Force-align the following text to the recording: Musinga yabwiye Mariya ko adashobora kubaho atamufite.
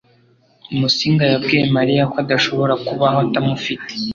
Musinga 0.79 1.23
yabwiye 1.31 1.65
Mariya 1.77 2.03
ko 2.11 2.15
adashobora 2.23 2.73
kubaho 2.85 3.17
atamufite. 3.25 3.91